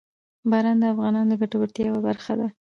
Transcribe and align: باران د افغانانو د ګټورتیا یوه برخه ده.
باران 0.49 0.77
د 0.79 0.83
افغانانو 0.93 1.29
د 1.31 1.33
ګټورتیا 1.41 1.83
یوه 1.89 2.01
برخه 2.07 2.33
ده. 2.39 2.47